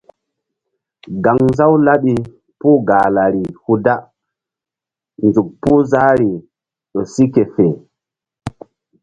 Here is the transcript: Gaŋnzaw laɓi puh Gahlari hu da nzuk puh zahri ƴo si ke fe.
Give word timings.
Gaŋnzaw 1.23 1.73
laɓi 1.85 2.13
puh 2.59 2.79
Gahlari 2.87 3.43
hu 3.63 3.71
da 3.85 3.95
nzuk 5.25 5.49
puh 5.61 5.81
zahri 5.91 6.31
ƴo 6.91 7.01
si 7.13 7.23
ke 7.33 7.43
fe. 7.53 7.67